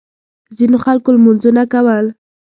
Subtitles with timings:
[0.57, 2.05] ځینو خلکو لمونځونه کول.